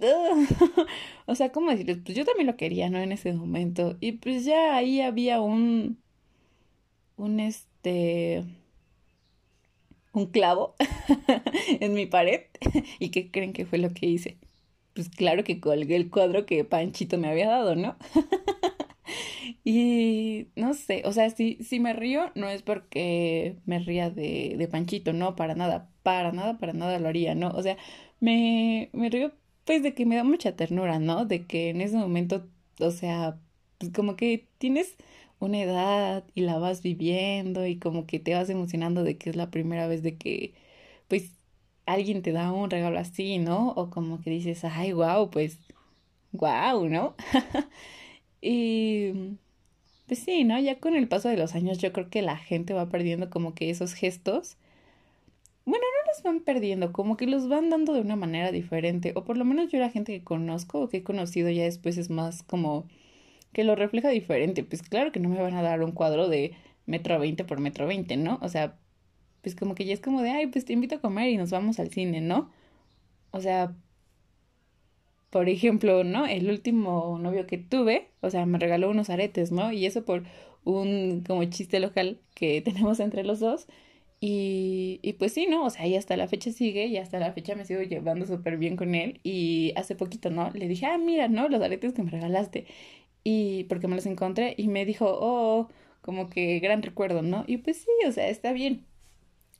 o 1.26 1.34
sea, 1.34 1.50
¿cómo 1.52 1.70
decirles? 1.70 1.98
Pues 2.04 2.16
yo 2.16 2.24
también 2.24 2.46
lo 2.46 2.56
quería, 2.56 2.90
¿no? 2.90 2.98
En 2.98 3.12
ese 3.12 3.32
momento. 3.32 3.96
Y 4.00 4.12
pues 4.12 4.44
ya 4.44 4.76
ahí 4.76 5.00
había 5.00 5.40
un, 5.40 5.98
un 7.16 7.40
este, 7.40 8.44
un 10.12 10.26
clavo 10.26 10.74
en 11.80 11.94
mi 11.94 12.06
pared. 12.06 12.42
¿Y 12.98 13.10
qué 13.10 13.30
creen 13.30 13.52
que 13.52 13.66
fue 13.66 13.78
lo 13.78 13.90
que 13.90 14.06
hice? 14.06 14.38
Pues 14.94 15.08
claro 15.08 15.44
que 15.44 15.60
colgué 15.60 15.96
el 15.96 16.10
cuadro 16.10 16.46
que 16.46 16.64
Panchito 16.64 17.18
me 17.18 17.28
había 17.28 17.48
dado, 17.48 17.76
¿no? 17.76 17.96
Y 19.70 20.48
no 20.56 20.72
sé, 20.72 21.02
o 21.04 21.12
sea, 21.12 21.28
si, 21.28 21.56
si 21.62 21.78
me 21.78 21.92
río 21.92 22.32
no 22.34 22.48
es 22.48 22.62
porque 22.62 23.58
me 23.66 23.78
ría 23.78 24.08
de, 24.08 24.54
de 24.56 24.66
Panchito, 24.66 25.12
no, 25.12 25.36
para 25.36 25.54
nada, 25.54 25.90
para 26.02 26.32
nada, 26.32 26.56
para 26.58 26.72
nada 26.72 26.98
lo 26.98 27.08
haría, 27.08 27.34
¿no? 27.34 27.50
O 27.50 27.62
sea, 27.62 27.76
me, 28.18 28.88
me 28.94 29.10
río 29.10 29.32
pues 29.66 29.82
de 29.82 29.92
que 29.94 30.06
me 30.06 30.16
da 30.16 30.24
mucha 30.24 30.56
ternura, 30.56 30.98
¿no? 30.98 31.26
De 31.26 31.44
que 31.46 31.68
en 31.68 31.82
ese 31.82 31.98
momento, 31.98 32.48
o 32.80 32.90
sea, 32.90 33.38
pues 33.76 33.92
como 33.92 34.16
que 34.16 34.48
tienes 34.56 34.96
una 35.38 35.60
edad 35.60 36.24
y 36.34 36.42
la 36.42 36.58
vas 36.58 36.80
viviendo 36.82 37.66
y 37.66 37.78
como 37.78 38.06
que 38.06 38.18
te 38.20 38.32
vas 38.34 38.48
emocionando 38.48 39.04
de 39.04 39.18
que 39.18 39.28
es 39.30 39.36
la 39.36 39.50
primera 39.50 39.86
vez 39.86 40.02
de 40.02 40.16
que, 40.16 40.54
pues, 41.08 41.32
alguien 41.86 42.22
te 42.22 42.32
da 42.32 42.52
un 42.52 42.70
regalo 42.70 42.98
así, 42.98 43.38
¿no? 43.38 43.70
O 43.72 43.90
como 43.90 44.22
que 44.22 44.30
dices, 44.30 44.64
ay, 44.64 44.94
wow, 44.94 45.30
pues, 45.30 45.58
wow, 46.32 46.88
¿no? 46.88 47.14
y, 48.40 49.36
pues 50.08 50.20
sí, 50.20 50.44
¿no? 50.44 50.58
Ya 50.58 50.80
con 50.80 50.96
el 50.96 51.08
paso 51.08 51.28
de 51.28 51.36
los 51.36 51.54
años 51.54 51.78
yo 51.78 51.92
creo 51.92 52.10
que 52.10 52.22
la 52.22 52.36
gente 52.36 52.74
va 52.74 52.88
perdiendo 52.88 53.30
como 53.30 53.54
que 53.54 53.70
esos 53.70 53.94
gestos 53.94 54.56
bueno, 55.68 55.84
no 55.84 56.12
los 56.12 56.22
van 56.22 56.40
perdiendo, 56.40 56.92
como 56.92 57.18
que 57.18 57.26
los 57.26 57.46
van 57.46 57.68
dando 57.68 57.92
de 57.92 58.00
una 58.00 58.16
manera 58.16 58.50
diferente, 58.52 59.12
o 59.14 59.24
por 59.24 59.36
lo 59.36 59.44
menos 59.44 59.70
yo 59.70 59.78
la 59.78 59.90
gente 59.90 60.12
que 60.12 60.24
conozco 60.24 60.80
o 60.80 60.88
que 60.88 60.98
he 60.98 61.02
conocido 61.02 61.50
ya 61.50 61.64
después 61.64 61.98
es 61.98 62.08
más 62.08 62.42
como 62.42 62.86
que 63.52 63.64
lo 63.64 63.76
refleja 63.76 64.08
diferente. 64.08 64.64
Pues 64.64 64.82
claro 64.82 65.12
que 65.12 65.20
no 65.20 65.28
me 65.28 65.42
van 65.42 65.54
a 65.56 65.62
dar 65.62 65.82
un 65.82 65.92
cuadro 65.92 66.28
de 66.28 66.54
metro 66.86 67.18
veinte 67.18 67.44
por 67.44 67.60
metro 67.60 67.86
veinte, 67.86 68.16
¿no? 68.16 68.38
O 68.42 68.48
sea, 68.48 68.78
pues 69.42 69.54
como 69.54 69.74
que 69.74 69.84
ya 69.84 69.92
es 69.94 70.00
como 70.00 70.22
de, 70.22 70.30
ay, 70.30 70.46
pues 70.48 70.64
te 70.64 70.72
invito 70.72 70.96
a 70.96 71.00
comer 71.00 71.28
y 71.30 71.36
nos 71.36 71.50
vamos 71.50 71.78
al 71.78 71.90
cine, 71.90 72.22
¿no? 72.22 72.50
O 73.32 73.40
sea, 73.42 73.74
por 75.30 75.48
ejemplo, 75.48 76.04
¿no? 76.04 76.26
El 76.26 76.50
último 76.50 77.18
novio 77.20 77.46
que 77.46 77.58
tuve, 77.58 78.08
o 78.20 78.30
sea, 78.30 78.46
me 78.46 78.58
regaló 78.58 78.90
unos 78.90 79.10
aretes, 79.10 79.52
¿no? 79.52 79.72
Y 79.72 79.86
eso 79.86 80.04
por 80.04 80.24
un 80.64 81.22
como 81.26 81.44
chiste 81.44 81.80
local 81.80 82.20
que 82.34 82.60
tenemos 82.62 83.00
entre 83.00 83.24
los 83.24 83.40
dos. 83.40 83.66
Y, 84.20 84.98
y 85.02 85.12
pues 85.14 85.32
sí, 85.32 85.46
¿no? 85.48 85.64
O 85.64 85.70
sea, 85.70 85.86
y 85.86 85.94
hasta 85.96 86.16
la 86.16 86.26
fecha 86.28 86.50
sigue 86.52 86.86
y 86.86 86.96
hasta 86.96 87.20
la 87.20 87.32
fecha 87.32 87.54
me 87.54 87.64
sigo 87.64 87.82
llevando 87.82 88.26
súper 88.26 88.56
bien 88.58 88.76
con 88.76 88.94
él. 88.94 89.20
Y 89.22 89.72
hace 89.76 89.94
poquito, 89.96 90.30
¿no? 90.30 90.50
Le 90.52 90.68
dije, 90.68 90.86
ah, 90.86 90.98
mira, 90.98 91.28
¿no? 91.28 91.48
Los 91.48 91.62
aretes 91.62 91.92
que 91.92 92.02
me 92.02 92.10
regalaste. 92.10 92.66
Y 93.24 93.64
porque 93.64 93.88
me 93.88 93.96
los 93.96 94.06
encontré 94.06 94.54
y 94.56 94.68
me 94.68 94.84
dijo, 94.86 95.06
oh, 95.20 95.68
como 96.02 96.30
que 96.30 96.58
gran 96.60 96.82
recuerdo, 96.82 97.22
¿no? 97.22 97.44
Y 97.46 97.58
pues 97.58 97.78
sí, 97.78 97.90
o 98.06 98.12
sea, 98.12 98.28
está 98.28 98.52
bien. 98.52 98.86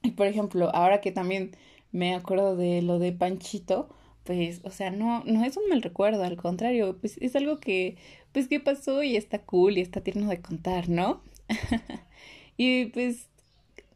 Y 0.02 0.12
por 0.12 0.26
ejemplo, 0.26 0.70
ahora 0.74 1.00
que 1.00 1.12
también 1.12 1.52
me 1.92 2.14
acuerdo 2.14 2.56
de 2.56 2.82
lo 2.82 2.98
de 2.98 3.12
Panchito, 3.12 3.88
pues, 4.28 4.60
o 4.62 4.70
sea, 4.70 4.90
no, 4.90 5.24
no 5.24 5.42
es 5.42 5.56
un 5.56 5.70
mal 5.70 5.80
recuerdo, 5.80 6.22
al 6.22 6.36
contrario, 6.36 6.98
pues 7.00 7.16
es 7.22 7.34
algo 7.34 7.60
que, 7.60 7.96
pues, 8.32 8.46
que 8.46 8.60
pasó 8.60 9.02
y 9.02 9.16
está 9.16 9.38
cool 9.38 9.78
y 9.78 9.80
está 9.80 10.02
tierno 10.02 10.28
de 10.28 10.42
contar, 10.42 10.90
¿no? 10.90 11.22
y 12.58 12.86
pues 12.86 13.26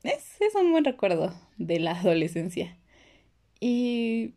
es, 0.05 0.41
es 0.41 0.55
un 0.55 0.73
buen 0.73 0.87
recuerdo 0.87 1.35
de 1.59 1.81
la 1.81 1.91
adolescencia. 1.91 2.79
Y 3.61 4.33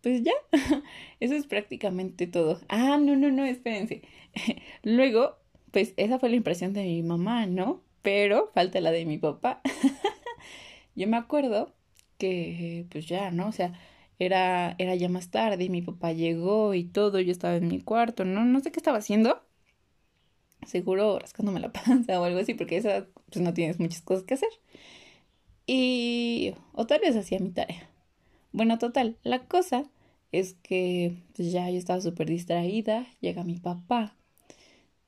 pues 0.00 0.22
ya, 0.22 0.32
eso 1.20 1.34
es 1.34 1.44
prácticamente 1.44 2.26
todo. 2.26 2.62
Ah, 2.70 2.96
no, 2.98 3.14
no, 3.14 3.30
no, 3.30 3.44
espérense. 3.44 4.00
Luego, 4.82 5.36
pues 5.72 5.92
esa 5.98 6.18
fue 6.18 6.30
la 6.30 6.36
impresión 6.36 6.72
de 6.72 6.84
mi 6.84 7.02
mamá, 7.02 7.44
¿no? 7.44 7.82
Pero 8.00 8.50
falta 8.54 8.80
la 8.80 8.92
de 8.92 9.04
mi 9.04 9.18
papá. 9.18 9.60
Yo 10.94 11.06
me 11.06 11.18
acuerdo 11.18 11.74
que, 12.16 12.86
pues 12.90 13.06
ya, 13.06 13.30
¿no? 13.30 13.48
O 13.48 13.52
sea, 13.52 13.78
era, 14.18 14.74
era 14.78 14.94
ya 14.96 15.08
más 15.08 15.30
tarde 15.30 15.68
mi 15.68 15.82
papá 15.82 16.12
llegó 16.12 16.74
y 16.74 16.84
todo, 16.84 17.20
yo 17.20 17.32
estaba 17.32 17.56
en 17.56 17.68
mi 17.68 17.80
cuarto, 17.80 18.24
¿no? 18.24 18.44
No 18.44 18.60
sé 18.60 18.72
qué 18.72 18.80
estaba 18.80 18.98
haciendo. 18.98 19.42
Seguro 20.66 21.18
rascándome 21.18 21.58
la 21.60 21.72
panza 21.72 22.20
o 22.20 22.24
algo 22.24 22.38
así, 22.40 22.54
porque 22.54 22.76
esa, 22.76 23.06
pues 23.30 23.42
no 23.44 23.54
tienes 23.54 23.80
muchas 23.80 24.02
cosas 24.02 24.24
que 24.24 24.34
hacer. 24.34 24.48
Y... 25.66 26.54
o 26.72 26.86
tal 26.86 27.00
vez 27.00 27.16
hacía 27.16 27.38
mi 27.40 27.50
tarea. 27.50 27.90
Bueno, 28.52 28.78
total, 28.78 29.18
la 29.24 29.46
cosa 29.48 29.84
es 30.32 30.54
que 30.62 31.24
pues 31.36 31.52
ya 31.52 31.70
yo 31.70 31.78
estaba 31.78 32.00
súper 32.00 32.28
distraída, 32.28 33.06
llega 33.20 33.44
mi 33.44 33.56
papá 33.58 34.16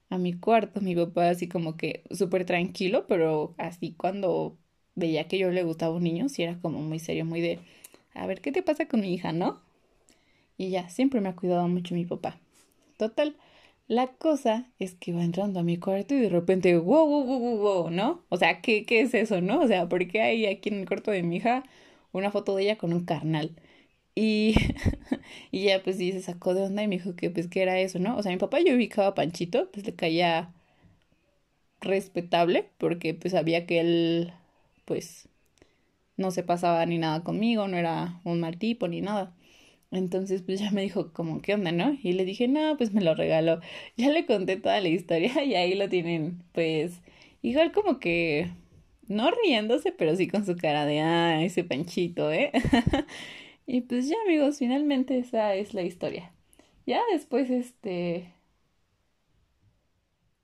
a 0.08 0.18
mi 0.18 0.32
cuarto, 0.38 0.80
mi 0.80 0.94
papá 0.96 1.28
así 1.30 1.48
como 1.48 1.76
que 1.76 2.04
súper 2.10 2.44
tranquilo, 2.44 3.06
pero 3.06 3.54
así 3.58 3.92
cuando 3.94 4.58
veía 4.94 5.28
que 5.28 5.38
yo 5.38 5.50
le 5.50 5.62
gustaba 5.62 5.94
un 5.94 6.02
niño, 6.04 6.28
sí 6.28 6.42
era 6.42 6.58
como 6.60 6.80
muy 6.80 6.98
serio, 6.98 7.24
muy 7.24 7.40
de, 7.40 7.60
a 8.14 8.26
ver, 8.26 8.40
¿qué 8.40 8.52
te 8.52 8.62
pasa 8.62 8.86
con 8.86 9.00
mi 9.00 9.14
hija, 9.14 9.32
no? 9.32 9.60
Y 10.58 10.70
ya, 10.70 10.88
siempre 10.88 11.20
me 11.20 11.28
ha 11.30 11.36
cuidado 11.36 11.68
mucho 11.68 11.94
mi 11.94 12.04
papá. 12.04 12.38
Total, 12.98 13.36
la 13.88 14.08
cosa 14.08 14.68
es 14.78 14.94
que 14.94 15.12
va 15.12 15.24
entrando 15.24 15.60
a 15.60 15.62
mi 15.64 15.78
cuarto 15.78 16.14
y 16.14 16.20
de 16.20 16.28
repente, 16.30 16.76
wow, 16.78 17.06
wow, 17.06 17.24
wow, 17.24 17.58
wow, 17.58 17.90
¿no? 17.90 18.24
O 18.28 18.36
sea, 18.36 18.60
¿qué, 18.62 18.84
¿qué 18.86 19.00
es 19.02 19.14
eso, 19.14 19.40
no? 19.40 19.60
O 19.62 19.68
sea, 19.68 19.88
¿por 19.88 20.06
qué 20.08 20.22
hay 20.22 20.46
aquí 20.46 20.70
en 20.70 20.80
el 20.80 20.88
cuarto 20.88 21.10
de 21.10 21.22
mi 21.22 21.36
hija 21.36 21.64
una 22.12 22.30
foto 22.30 22.56
de 22.56 22.64
ella 22.64 22.78
con 22.78 22.92
un 22.92 23.04
carnal? 23.04 23.56
Y, 24.14 24.54
y 25.52 25.64
ya 25.66 25.82
pues 25.82 25.96
sí 25.98 26.12
se 26.12 26.22
sacó 26.22 26.54
de 26.54 26.62
onda 26.62 26.82
y 26.84 26.88
me 26.88 26.98
dijo 26.98 27.16
que 27.16 27.30
pues 27.30 27.48
qué 27.48 27.62
era 27.62 27.78
eso, 27.80 27.98
¿no? 28.00 28.16
O 28.18 28.22
sea, 28.22 28.32
mi 28.32 28.38
papá 28.38 28.60
yo 28.60 28.74
ubicaba 28.74 29.08
a 29.08 29.14
Panchito, 29.14 29.70
pues 29.72 29.86
le 29.86 29.94
caía 29.94 30.52
respetable 31.80 32.70
porque 32.78 33.14
pues 33.14 33.32
sabía 33.32 33.66
que 33.66 33.80
él 33.80 34.32
pues 34.84 35.28
no 36.20 36.30
se 36.32 36.44
pasaba 36.44 36.86
ni 36.86 36.98
nada 36.98 37.24
conmigo, 37.24 37.68
no 37.68 37.76
era 37.78 38.20
un 38.24 38.40
mal 38.40 38.58
tipo 38.58 38.88
ni 38.88 39.00
nada. 39.02 39.34
Entonces, 39.92 40.42
pues 40.42 40.60
ya 40.60 40.70
me 40.72 40.82
dijo, 40.82 41.12
como, 41.12 41.42
¿qué 41.42 41.54
onda, 41.54 41.72
no? 41.72 41.98
Y 42.02 42.12
le 42.14 42.24
dije, 42.24 42.48
no, 42.48 42.76
pues 42.76 42.92
me 42.94 43.02
lo 43.02 43.14
regaló. 43.14 43.60
Ya 43.96 44.10
le 44.10 44.26
conté 44.26 44.56
toda 44.56 44.80
la 44.80 44.88
historia 44.88 45.44
y 45.44 45.54
ahí 45.56 45.74
lo 45.74 45.88
tienen, 45.88 46.42
pues, 46.52 47.02
igual 47.42 47.72
como 47.72 47.98
que, 48.00 48.50
no 49.08 49.30
riéndose, 49.30 49.92
pero 49.92 50.16
sí 50.16 50.28
con 50.28 50.46
su 50.46 50.56
cara 50.56 50.86
de, 50.86 51.00
ah, 51.00 51.42
ese 51.44 51.64
panchito, 51.64 52.32
¿eh? 52.32 52.52
y 53.66 53.82
pues 53.82 54.08
ya, 54.08 54.16
amigos, 54.26 54.58
finalmente 54.58 55.18
esa 55.18 55.54
es 55.54 55.74
la 55.74 55.82
historia. 55.82 56.32
Ya 56.86 57.00
después, 57.12 57.50
este, 57.50 58.32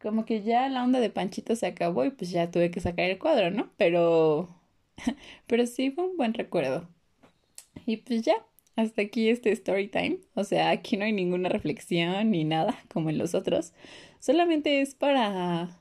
como 0.01 0.25
que 0.25 0.43
ya 0.43 0.69
la 0.69 0.83
onda 0.85 1.01
de 1.01 1.11
panchito 1.11 1.57
se 1.57 1.67
acabó 1.67 2.05
y 2.05 2.11
pues 2.11 2.31
ya 2.31 2.51
tuve 2.51 2.71
que 2.71 2.81
sacar 2.81 3.07
el 3.11 3.19
cuadro, 3.19 3.51
¿no? 3.51 3.71
Pero, 3.77 4.49
pero 5.47 5.67
sí 5.67 5.91
fue 5.91 6.05
un 6.05 6.17
buen 6.17 6.35
recuerdo. 6.35 6.89
Y 7.87 7.99
pues 7.99 8.23
ya 8.23 8.45
hasta 8.77 9.03
aquí 9.03 9.29
este 9.31 9.51
story 9.53 9.89
time. 9.89 10.21
O 10.35 10.45
sea, 10.45 10.71
aquí 10.71 10.97
no 10.97 11.05
hay 11.05 11.13
ninguna 11.13 11.49
reflexión 11.49 12.31
ni 12.31 12.45
nada 12.45 12.79
como 12.93 13.11
en 13.11 13.19
los 13.19 13.35
otros. 13.35 13.73
Solamente 14.21 14.81
es 14.81 14.95
para, 14.95 15.81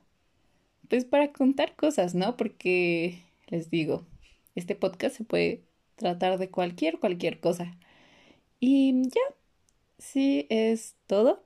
pues 0.90 1.06
para 1.06 1.32
contar 1.34 1.76
cosas, 1.76 2.16
¿no? 2.16 2.38
Porque 2.38 3.24
les 3.48 3.70
digo, 3.70 4.06
este 4.56 4.76
podcast 4.76 5.18
se 5.18 5.24
puede 5.26 5.64
tratar 5.96 6.38
de 6.40 6.50
cualquier, 6.50 7.00
cualquier 7.00 7.40
cosa. 7.40 7.78
Y 8.60 9.04
ya, 9.10 9.22
sí 10.00 10.48
es 10.50 10.96
todo. 11.08 11.45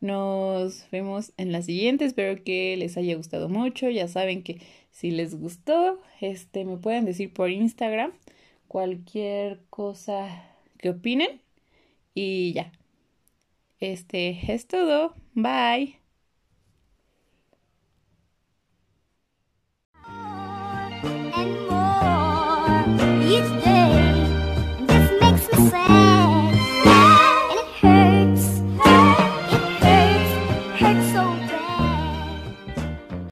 Nos 0.00 0.88
vemos 0.90 1.32
en 1.36 1.52
las 1.52 1.66
siguientes. 1.66 2.08
Espero 2.08 2.42
que 2.44 2.76
les 2.76 2.96
haya 2.96 3.16
gustado 3.16 3.48
mucho. 3.48 3.88
Ya 3.88 4.08
saben 4.08 4.42
que 4.42 4.60
si 4.90 5.10
les 5.10 5.38
gustó, 5.38 6.00
este 6.20 6.64
me 6.64 6.76
pueden 6.76 7.04
decir 7.04 7.32
por 7.32 7.50
Instagram 7.50 8.12
cualquier 8.68 9.60
cosa 9.70 10.44
que 10.78 10.90
opinen. 10.90 11.40
Y 12.14 12.52
ya. 12.54 12.72
Este 13.80 14.52
es 14.52 14.66
todo. 14.66 15.14
Bye. 15.34 15.98